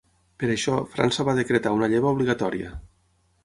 [0.43, 2.77] Per això, França va decretar una lleva obligatòria.